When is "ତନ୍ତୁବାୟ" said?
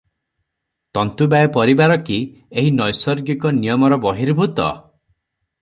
0.97-1.49